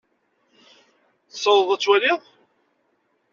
[1.31, 2.21] Tsawḍeḍ ad twaliḍ?